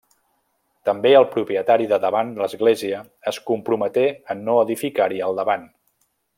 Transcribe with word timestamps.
També 0.89 1.11
el 1.17 1.27
propietari 1.35 1.85
de 1.91 1.99
davant 2.07 2.31
l'església 2.41 3.03
es 3.33 3.41
comprometé 3.51 4.07
a 4.35 4.39
no 4.43 4.57
edificar-hi 4.67 5.25
al 5.31 5.43
davant. 5.43 5.71